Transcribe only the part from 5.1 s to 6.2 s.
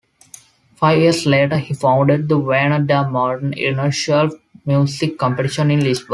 Competition in Lisbon.